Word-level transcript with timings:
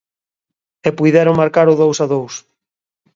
E 0.87 0.89
puideron 0.97 1.39
marcar 1.41 1.67
o 1.73 1.79
dous 1.81 1.97
a 2.03 2.07
dous. 2.13 2.33